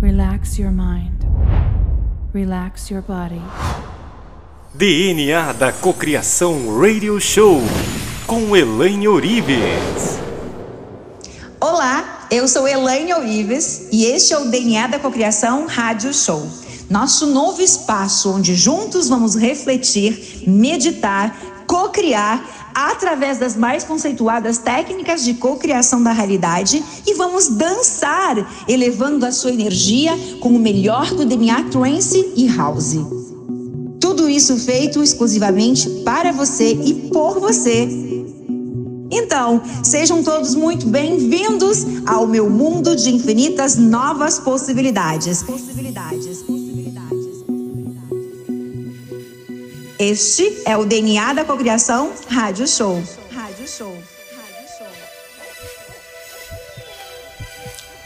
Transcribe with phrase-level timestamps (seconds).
[0.00, 1.26] Relax your mind.
[2.32, 3.42] Relax your body.
[4.72, 7.60] DNA da Cocriação Radio Show
[8.26, 10.18] com Elaine Orives.
[11.60, 16.48] Olá, eu sou Elaine Orives e este é o DNA da Cocriação Rádio Show.
[16.88, 25.34] Nosso novo espaço onde juntos vamos refletir, meditar, cocriar através das mais conceituadas técnicas de
[25.34, 28.36] cocriação da realidade e vamos dançar,
[28.68, 32.96] elevando a sua energia com o melhor do DNA trance e house.
[34.00, 37.88] Tudo isso feito exclusivamente para você e por você.
[39.10, 45.42] Então, sejam todos muito bem-vindos ao meu mundo de infinitas novas possibilidades.
[45.42, 46.09] Possibilidades.
[50.10, 53.00] Este é o DNA da Cocriação Rádio Show.
[53.32, 53.96] Rádio Show.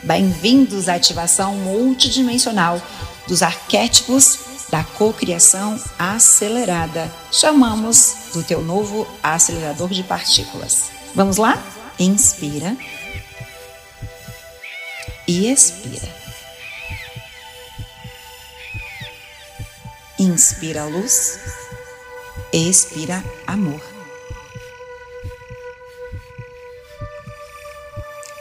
[0.03, 2.79] Bem-vindos à ativação multidimensional
[3.27, 7.11] dos arquétipos da cocriação acelerada.
[7.33, 10.91] Chamamos do teu novo acelerador de partículas.
[11.15, 11.57] Vamos lá?
[11.99, 12.77] Inspira
[15.27, 16.15] e expira.
[20.19, 21.64] Inspira a luz
[22.55, 23.81] expira amor.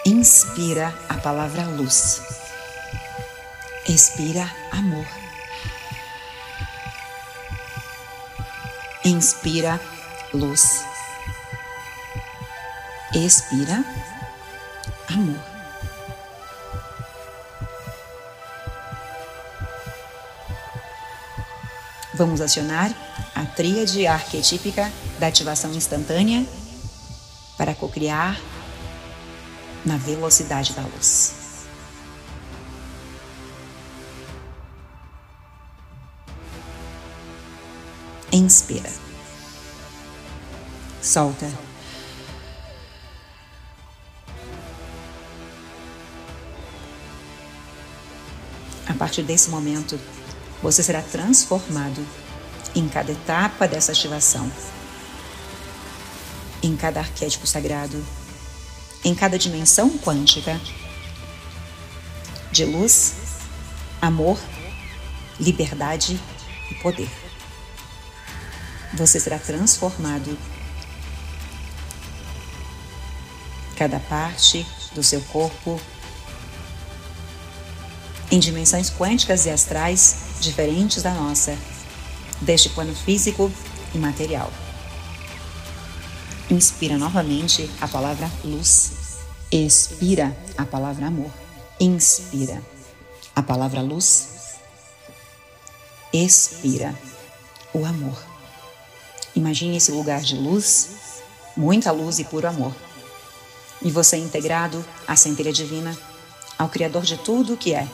[0.06, 2.22] Inspira a palavra luz.
[3.88, 5.08] Expira amor.
[9.04, 9.80] Inspira
[10.32, 10.84] luz.
[13.16, 13.84] Expira
[15.10, 15.42] amor.
[22.14, 22.92] Vamos acionar
[23.36, 26.46] a tríade arquetípica da ativação instantânea
[27.58, 28.40] para cocriar
[29.86, 31.44] na velocidade da luz.
[38.32, 38.92] Inspira.
[41.02, 41.52] Solta.
[48.88, 50.00] A partir desse momento,
[50.62, 52.04] você será transformado
[52.76, 54.52] em cada etapa dessa ativação,
[56.62, 58.04] em cada arquétipo sagrado,
[59.04, 60.60] em cada dimensão quântica.
[62.52, 63.16] De luz,
[64.02, 64.40] amor,
[65.40, 66.20] liberdade
[66.70, 67.10] e poder.
[68.94, 70.38] Você será transformado.
[73.76, 75.82] Cada parte do seu corpo.
[78.32, 81.58] Em dimensões quânticas e astrais diferentes da nossa
[82.42, 83.52] deste plano físico
[83.94, 84.52] e material.
[86.50, 88.92] Inspira novamente a palavra luz.
[89.52, 91.32] Expira a palavra amor.
[91.80, 92.62] Inspira
[93.36, 94.30] a palavra luz.
[96.12, 96.94] Expira
[97.74, 98.18] o amor.
[99.36, 101.22] Imagine esse lugar de luz,
[101.58, 102.74] muita luz e puro amor.
[103.82, 105.98] E você integrado à centelha divina,
[106.58, 107.88] ao Criador de tudo o que é,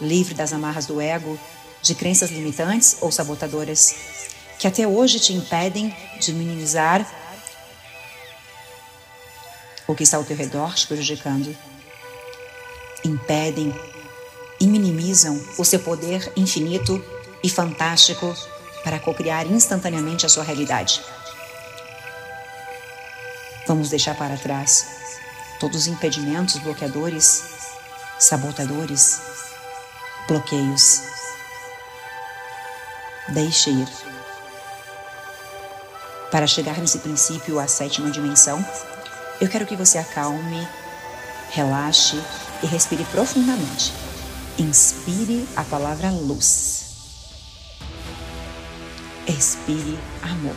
[0.00, 1.38] livre das amarras do ego,
[1.82, 3.94] de crenças limitantes ou sabotadoras
[4.58, 7.06] que até hoje te impedem de minimizar
[9.86, 11.56] o que está ao teu redor te prejudicando.
[13.04, 13.74] Impedem
[14.58, 17.04] e minimizam o seu poder infinito
[17.42, 18.34] e fantástico
[18.82, 21.02] para cocriar instantaneamente a sua realidade.
[23.66, 24.86] Vamos deixar para trás
[25.60, 27.44] todos os impedimentos, bloqueadores,
[28.18, 29.20] sabotadores,
[30.26, 31.15] bloqueios
[33.28, 33.88] Deixe ir.
[36.30, 38.64] Para chegar nesse princípio, a sétima dimensão,
[39.40, 40.66] eu quero que você acalme,
[41.50, 42.22] relaxe
[42.62, 43.92] e respire profundamente.
[44.58, 46.84] Inspire a palavra luz.
[49.26, 50.56] Expire amor.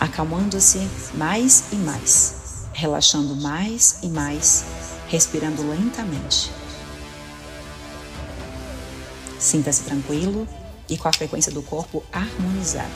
[0.00, 0.78] Acalmando-se
[1.14, 4.64] mais e mais, relaxando mais e mais,
[5.08, 6.50] respirando lentamente.
[9.38, 10.48] Sinta-se tranquilo
[10.90, 12.90] e com a frequência do corpo harmonizada.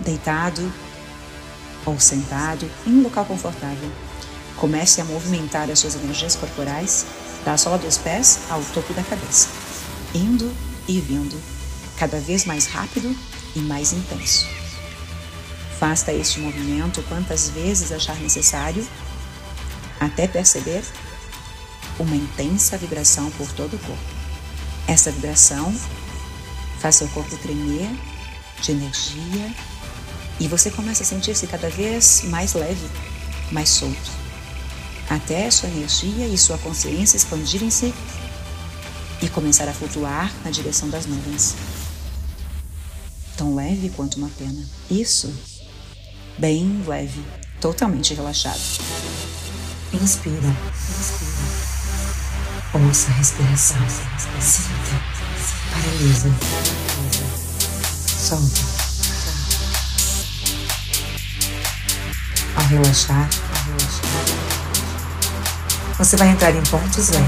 [0.00, 0.70] Deitado
[1.86, 3.90] ou sentado em um local confortável,
[4.56, 7.06] comece a movimentar as suas energias corporais
[7.44, 9.48] da sola dos pés ao topo da cabeça,
[10.14, 10.52] indo
[10.88, 11.40] e vindo,
[11.96, 13.16] cada vez mais rápido
[13.54, 14.46] e mais intenso.
[15.78, 18.86] Faça este movimento quantas vezes achar necessário,
[20.00, 20.82] até perceber
[21.98, 24.02] uma intensa vibração por todo o corpo.
[24.88, 25.72] Essa vibração
[26.80, 27.90] faz seu corpo tremer
[28.62, 29.54] de energia
[30.40, 32.88] e você começa a sentir-se cada vez mais leve,
[33.50, 34.10] mais solto,
[35.10, 37.92] até sua energia e sua consciência expandirem-se
[39.20, 41.56] e começar a flutuar na direção das nuvens.
[43.36, 44.64] Tão leve quanto uma pena.
[44.90, 45.32] Isso.
[46.38, 47.20] Bem leve,
[47.60, 48.60] totalmente relaxado.
[49.92, 50.36] Inspira.
[50.36, 51.78] Inspira.
[52.74, 53.78] Ouça a respiração.
[54.40, 54.97] Sinta.
[55.78, 56.30] Paralisa.
[58.18, 58.60] Solta.
[62.56, 63.28] Ao relaxar,
[65.96, 67.24] você vai entrar em ponto zero.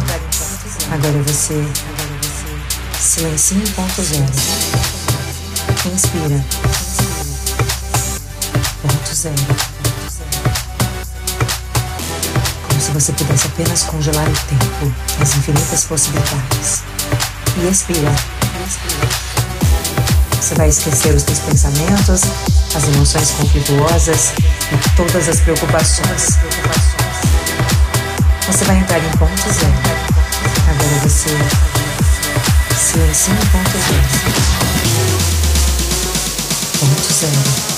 [0.92, 1.64] Agora você
[2.98, 4.32] silencia em ponto zero.
[5.86, 6.44] Inspira.
[8.82, 9.80] Ponto zero.
[12.80, 16.82] se você pudesse apenas congelar o tempo, as infinitas possibilidades.
[17.58, 18.39] E expira.
[20.40, 22.22] Você vai esquecer os seus pensamentos,
[22.74, 24.32] as emoções conflituosas
[24.72, 26.38] e todas as preocupações.
[28.46, 29.72] Você vai entrar em ponto zero.
[30.68, 31.28] Agora você
[32.76, 34.08] silencia em ponto zero.
[36.80, 37.69] Ponto zero.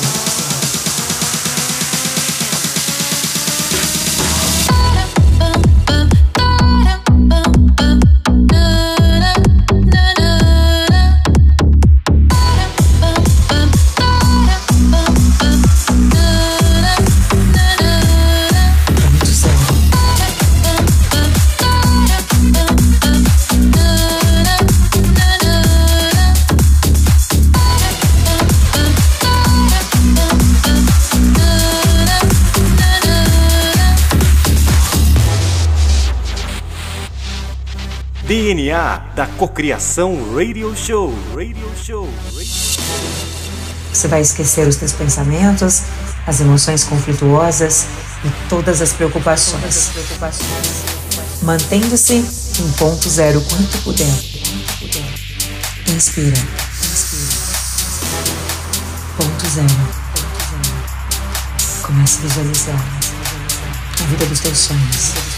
[38.72, 41.14] DNA da Cocriação Radio Show.
[41.36, 42.08] Radio Show.
[43.92, 45.82] Você vai esquecer os seus pensamentos,
[46.26, 47.84] as emoções conflituosas
[48.24, 49.90] e todas as preocupações.
[51.42, 54.14] Mantendo-se em ponto zero quanto puder.
[55.94, 56.40] Inspira.
[59.18, 59.68] Ponto zero.
[61.82, 62.84] Comece a visualizar
[64.00, 65.31] a vida dos teus sonhos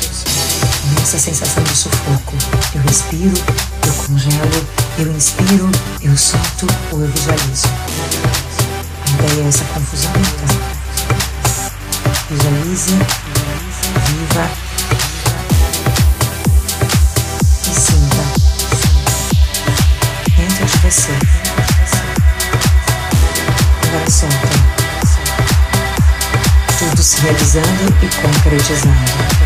[1.03, 2.35] essa sensação de sufoco.
[2.75, 3.35] Eu respiro,
[3.87, 4.67] eu congelo,
[4.99, 5.71] eu inspiro,
[6.03, 7.69] eu solto ou eu visualizo.
[9.07, 10.57] A ideia é essa confusão mental.
[12.31, 12.91] Visualize,
[14.07, 14.51] viva
[17.63, 18.23] e sinta
[20.37, 21.13] dentro de você.
[23.89, 24.49] Agora solta.
[26.79, 29.44] Tudo se realizando e concretizando.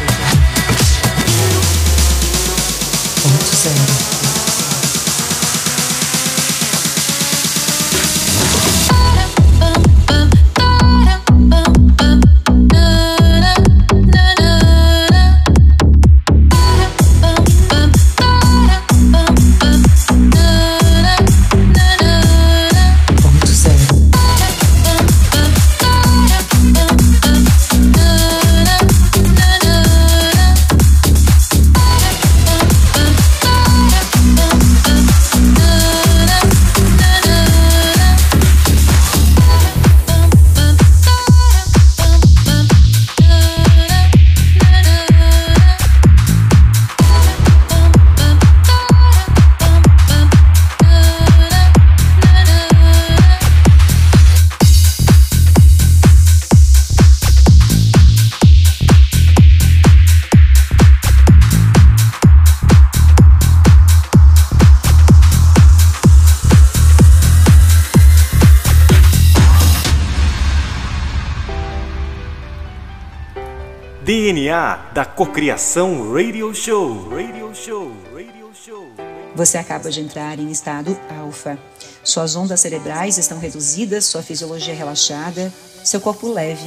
[74.09, 77.11] DNA da Cocriação Radio Show.
[77.11, 77.93] Radio Show.
[78.15, 78.91] Radio Show.
[79.35, 81.59] Você acaba de entrar em estado alfa.
[82.03, 85.53] Suas ondas cerebrais estão reduzidas, sua fisiologia relaxada,
[85.85, 86.67] seu corpo leve,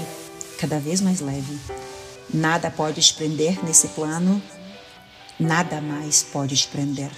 [0.60, 1.58] cada vez mais leve.
[2.32, 4.40] Nada pode te prender nesse plano,
[5.40, 7.10] nada mais pode te prender.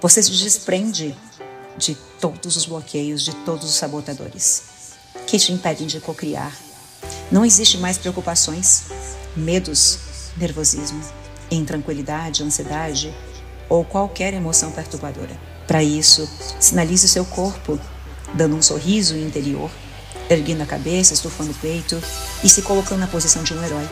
[0.00, 1.16] Você se desprende
[1.78, 4.64] de todos os bloqueios, de todos os sabotadores
[5.24, 6.52] que te impedem de cocriar.
[7.30, 8.86] Não existe mais preocupações,
[9.36, 9.98] medos,
[10.36, 11.00] nervosismo,
[11.50, 13.14] intranquilidade, ansiedade
[13.68, 15.36] ou qualquer emoção perturbadora.
[15.66, 16.28] Para isso,
[16.60, 17.78] sinalize o seu corpo,
[18.34, 19.70] dando um sorriso interior,
[20.28, 22.00] erguendo a cabeça, estufando o peito
[22.42, 23.88] e se colocando na posição de um herói.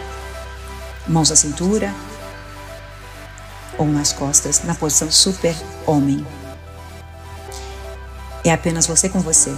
[1.07, 1.95] Mãos à cintura
[3.79, 6.27] ou nas costas, na posição super-homem.
[8.45, 9.55] É apenas você com você,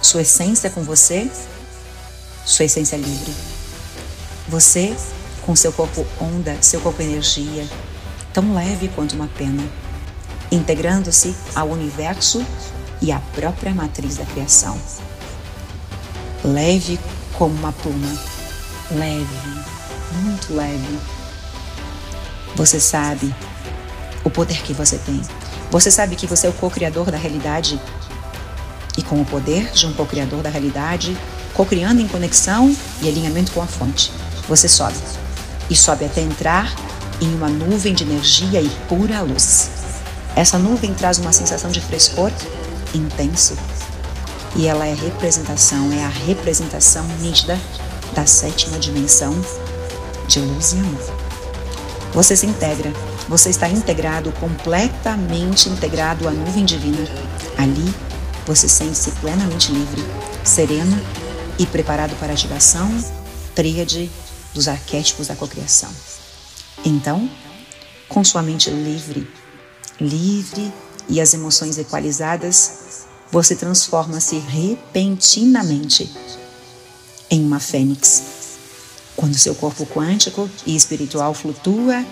[0.00, 1.30] sua essência com você,
[2.44, 3.32] sua essência livre.
[4.48, 4.94] Você
[5.44, 7.66] com seu corpo onda, seu corpo energia,
[8.32, 9.62] tão leve quanto uma pena.
[10.52, 12.44] integrando-se ao universo
[13.00, 14.78] e à própria matriz da criação.
[16.44, 17.00] Leve
[17.38, 18.18] como uma pluma,
[18.90, 19.64] leve,
[20.12, 20.98] muito leve.
[22.54, 23.34] Você sabe
[24.22, 25.22] o poder que você tem.
[25.70, 27.80] Você sabe que você é o co-criador da realidade.
[28.98, 31.16] E com o poder de um co-criador da realidade,
[31.54, 34.12] co-criando em conexão e alinhamento com a fonte,
[34.46, 35.21] você sobe.
[35.70, 36.74] E sobe até entrar
[37.20, 39.70] em uma nuvem de energia e pura luz.
[40.34, 42.30] Essa nuvem traz uma sensação de frescor
[42.94, 43.56] intenso.
[44.56, 47.58] E ela é representação, é a representação nítida
[48.14, 49.34] da sétima dimensão
[50.26, 51.14] de luz e amor.
[52.12, 52.92] Você se integra,
[53.28, 57.06] você está integrado, completamente integrado à nuvem divina.
[57.56, 57.94] Ali,
[58.46, 60.04] você sente-se plenamente livre,
[60.44, 61.00] sereno
[61.58, 62.90] e preparado para a ativação
[63.54, 64.10] tríade
[64.54, 65.90] dos arquétipos da cocriação.
[66.84, 67.30] Então,
[68.08, 69.28] com sua mente livre,
[70.00, 70.72] livre
[71.08, 76.10] e as emoções equalizadas, você transforma-se repentinamente
[77.30, 78.22] em uma fênix.
[79.16, 82.04] Quando seu corpo quântico e espiritual flutua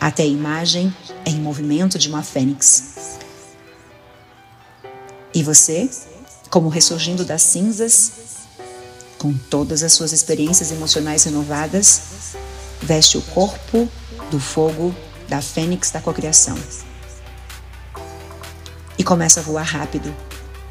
[0.00, 3.18] até a imagem em movimento de uma fênix.
[5.34, 5.88] E você,
[6.50, 8.12] como ressurgindo das cinzas,
[9.18, 12.00] com todas as suas experiências emocionais renovadas,
[12.82, 13.88] veste o corpo
[14.30, 14.94] do fogo
[15.28, 16.56] da fênix da cocriação.
[18.98, 20.14] E começa a voar rápido,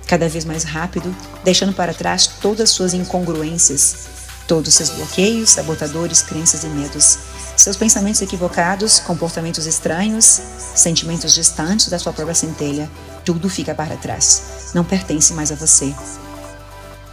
[0.08, 4.08] cada vez mais rápido, deixando para trás todas as suas incongruências,
[4.48, 7.18] todos seus bloqueios, sabotadores, crenças e medos,
[7.56, 10.42] seus pensamentos equivocados, comportamentos estranhos,
[10.76, 12.90] sentimentos distantes da sua própria centelha,
[13.24, 14.72] tudo fica para trás.
[14.74, 15.94] Não pertence mais a você.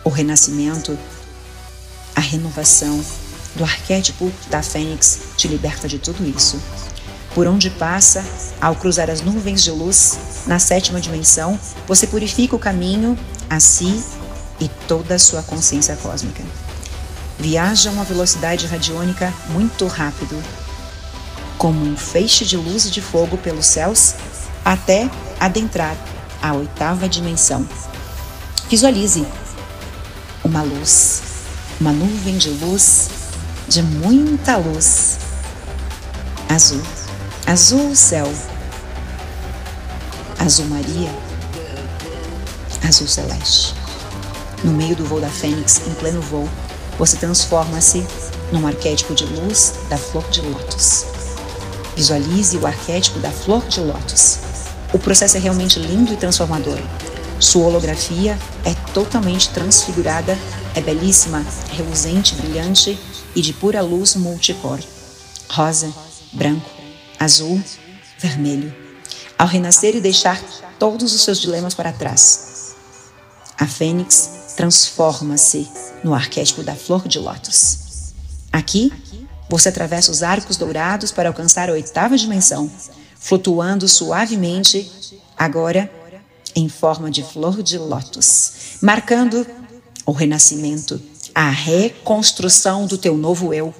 [0.04, 0.98] O renascimento,
[2.32, 3.04] renovação
[3.54, 6.58] do arquétipo da fênix te liberta de tudo isso.
[7.34, 8.24] Por onde passa,
[8.60, 14.02] ao cruzar as nuvens de luz, na sétima dimensão, você purifica o caminho a si
[14.60, 16.42] e toda a sua consciência cósmica.
[17.38, 20.42] Viaja a uma velocidade radiônica muito rápido,
[21.58, 24.14] como um feixe de luz e de fogo pelos céus,
[24.64, 25.10] até
[25.40, 25.96] adentrar
[26.40, 27.66] a oitava dimensão.
[28.68, 29.26] Visualize
[30.44, 31.31] uma luz,
[31.82, 33.10] uma nuvem de luz,
[33.66, 35.18] de muita luz,
[36.48, 36.80] azul,
[37.44, 38.32] azul o céu,
[40.38, 41.10] azul Maria,
[42.88, 43.74] azul celeste.
[44.62, 46.48] No meio do voo da Fênix, em pleno voo,
[47.00, 48.06] você transforma-se
[48.52, 51.04] num arquétipo de luz da flor de lótus.
[51.96, 54.38] Visualize o arquétipo da flor de lótus.
[54.92, 56.78] O processo é realmente lindo e transformador.
[57.40, 60.38] Sua holografia é totalmente transfigurada,
[60.74, 62.98] é belíssima, reluzente, brilhante
[63.34, 64.78] e de pura luz multicor:
[65.48, 65.92] rosa,
[66.32, 66.68] branco,
[67.18, 67.62] azul,
[68.18, 68.74] vermelho.
[69.38, 70.40] Ao renascer e deixar
[70.78, 72.74] todos os seus dilemas para trás,
[73.58, 75.68] a fênix transforma-se
[76.02, 78.12] no arquétipo da flor de lótus.
[78.52, 78.92] Aqui,
[79.48, 82.70] você atravessa os arcos dourados para alcançar a oitava dimensão,
[83.18, 85.90] flutuando suavemente, agora
[86.54, 89.46] em forma de flor de lótus, marcando
[90.04, 91.00] o renascimento,
[91.34, 93.74] a reconstrução do teu novo eu,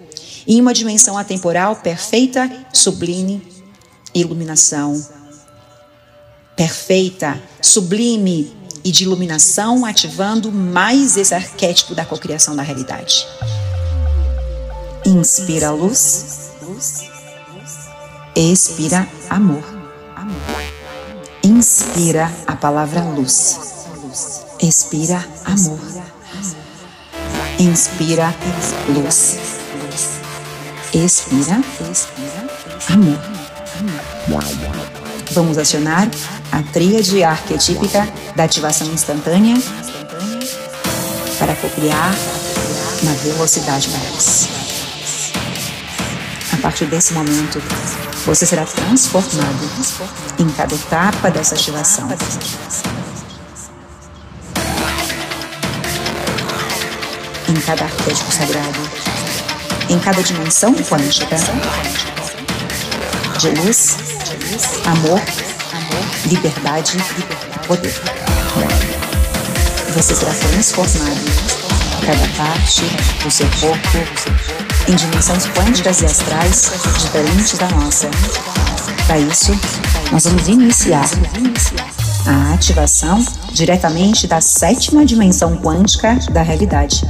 [0.46, 3.42] em uma dimensão atemporal perfeita, sublime,
[4.14, 5.00] iluminação.
[6.56, 8.52] Perfeita, sublime,
[8.84, 13.26] e de iluminação, ativando mais esse arquétipo da cocriação da realidade.
[15.04, 16.50] Inspira luz,
[18.34, 19.64] expira amor.
[21.44, 23.58] Inspira a palavra luz,
[24.60, 26.11] expira amor.
[27.62, 28.34] Inspira
[28.88, 29.38] luz,
[30.92, 31.60] expira
[32.90, 33.20] amor.
[35.30, 36.08] Vamos acionar
[36.50, 39.54] a tríade arquetípica da ativação instantânea
[41.38, 42.12] para cocriar
[43.04, 44.48] na velocidade da.
[46.54, 47.62] A partir desse momento,
[48.26, 49.70] você será transformado
[50.40, 52.08] em cada etapa dessa ativação.
[57.52, 58.80] Em cada arquétipo sagrado,
[59.90, 61.36] em cada dimensão quântica
[63.38, 63.98] de luz,
[64.86, 65.20] amor
[66.24, 67.94] liberdade e poder.
[69.94, 71.20] Você será transformado
[72.06, 72.84] cada parte
[73.22, 73.98] do seu corpo
[74.88, 78.08] em dimensões quânticas e astrais diferentes da nossa.
[79.06, 79.52] Para isso,
[80.10, 81.04] nós vamos iniciar
[82.26, 87.02] a ativação diretamente da sétima dimensão quântica da realidade.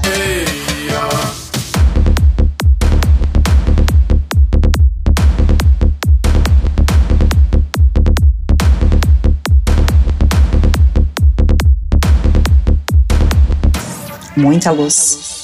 [14.36, 15.41] Muita luz.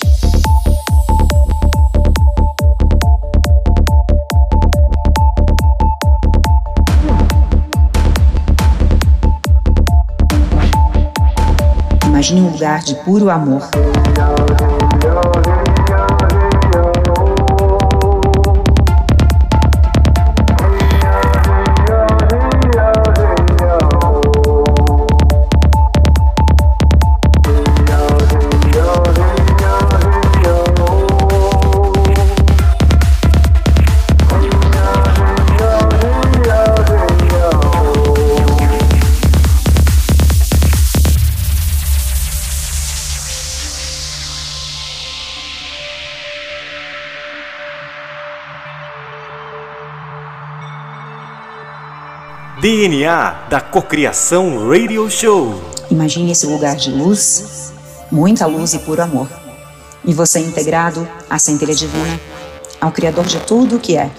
[12.28, 13.62] Imagine um lugar de puro amor.
[53.09, 55.62] DNA da Cocriação Radio Show.
[55.91, 57.73] Imagine esse lugar de luz,
[58.11, 59.27] muita luz e puro amor.
[60.05, 62.21] E você integrado à centelha divina,
[62.79, 64.11] ao Criador de tudo o que é,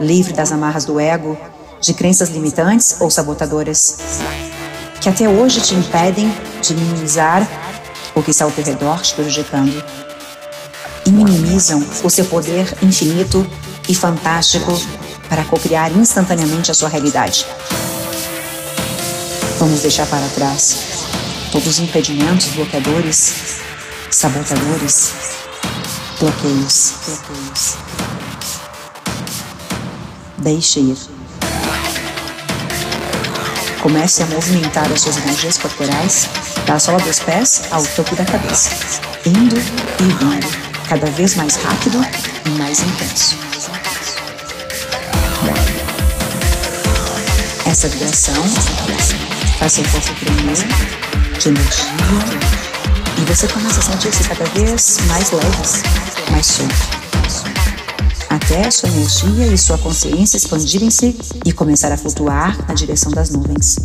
[0.00, 1.36] livre das amarras do ego,
[1.78, 3.98] de crenças limitantes ou sabotadoras,
[4.98, 7.46] que até hoje te impedem de minimizar
[8.14, 9.84] o que está ao teu redor te prejudicando.
[11.04, 13.46] E minimizam o seu poder infinito
[13.86, 14.72] e fantástico
[15.28, 17.44] para cocriar instantaneamente a sua realidade.
[19.58, 20.76] Vamos deixar para trás
[21.50, 23.34] todos os impedimentos, bloqueadores,
[24.08, 25.10] sabotadores,
[26.20, 27.74] bloqueios, bloqueios.
[30.38, 30.96] Deixe ir.
[33.82, 36.28] Comece a movimentar as suas energias corporais
[36.64, 38.70] da sola dos pés ao topo da cabeça,
[39.26, 40.46] indo e vindo,
[40.88, 42.00] cada vez mais rápido
[42.46, 43.36] e mais intenso.
[47.66, 48.44] Essa vibração
[49.58, 50.56] faz seu corpo tremer
[51.38, 51.84] de energia
[53.20, 55.82] e você começa a sentir-se cada vez mais leves,
[56.30, 56.98] mais solto.
[58.30, 63.76] Até sua energia e sua consciência expandirem-se e começar a flutuar na direção das nuvens.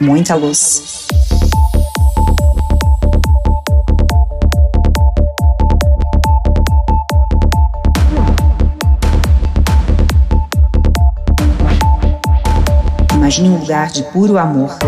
[0.00, 1.05] Muita luz.
[13.38, 14.78] Imagine um lugar de puro amor.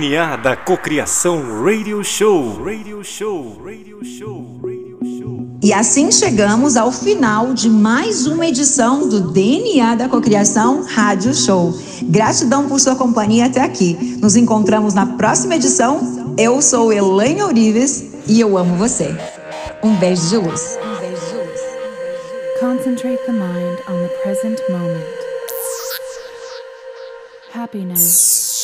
[0.00, 2.64] DNA da Cocriação Radio Show.
[2.64, 3.60] Radio Show.
[3.62, 4.58] Radio Show.
[4.62, 5.58] Radio Show.
[5.62, 11.78] E assim chegamos ao final de mais uma edição do DNA da Cocriação Rádio Show.
[12.04, 14.16] Gratidão por sua companhia até aqui.
[14.22, 16.34] Nos encontramos na próxima edição.
[16.38, 19.14] Eu sou Elaine Orives e eu amo você.
[19.82, 20.78] Um beijo de luz.
[22.58, 25.04] Concentrate the mind on the present moment.
[27.54, 28.59] Happiness.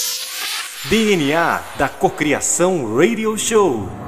[0.88, 4.05] DNA da Cocriação Radio Show.